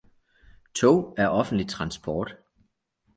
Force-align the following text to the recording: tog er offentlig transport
tog 0.75 1.13
er 1.17 1.27
offentlig 1.27 1.69
transport 1.69 2.35